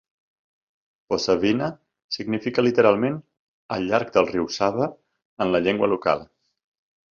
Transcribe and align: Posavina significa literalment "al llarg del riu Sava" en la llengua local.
Posavina 1.13 1.67
significa 2.15 2.65
literalment 2.65 3.21
"al 3.77 3.87
llarg 3.93 4.11
del 4.17 4.29
riu 4.33 4.51
Sava" 4.59 4.91
en 5.47 5.55
la 5.55 5.65
llengua 5.69 5.93
local. 5.95 6.29